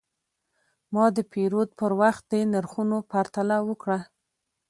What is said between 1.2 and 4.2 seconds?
پیرود پر وخت د نرخونو پرتله وکړه.